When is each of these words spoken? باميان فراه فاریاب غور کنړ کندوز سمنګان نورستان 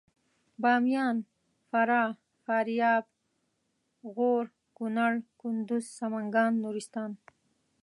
باميان 0.61 1.17
فراه 1.69 2.11
فاریاب 2.43 3.05
غور 4.15 4.45
کنړ 4.77 5.11
کندوز 5.41 5.85
سمنګان 5.99 6.51
نورستان 6.63 7.11